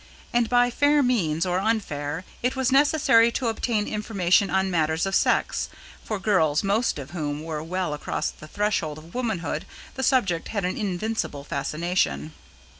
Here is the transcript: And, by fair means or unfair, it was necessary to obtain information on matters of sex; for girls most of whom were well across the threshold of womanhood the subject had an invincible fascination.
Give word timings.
And, 0.33 0.49
by 0.49 0.71
fair 0.71 1.03
means 1.03 1.45
or 1.45 1.59
unfair, 1.59 2.25
it 2.41 2.55
was 2.55 2.71
necessary 2.71 3.31
to 3.33 3.49
obtain 3.49 3.87
information 3.87 4.49
on 4.49 4.71
matters 4.71 5.05
of 5.05 5.13
sex; 5.13 5.69
for 6.03 6.17
girls 6.17 6.63
most 6.63 6.97
of 6.97 7.11
whom 7.11 7.43
were 7.43 7.61
well 7.61 7.93
across 7.93 8.31
the 8.31 8.47
threshold 8.47 8.97
of 8.97 9.13
womanhood 9.13 9.63
the 9.93 10.01
subject 10.01 10.47
had 10.47 10.65
an 10.65 10.75
invincible 10.75 11.43
fascination. 11.43 12.31